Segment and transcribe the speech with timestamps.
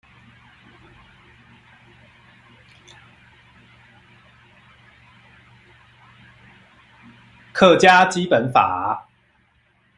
[7.53, 9.07] 客家基本法